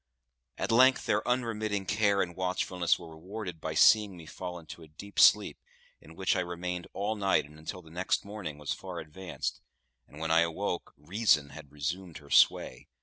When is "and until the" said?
7.45-7.91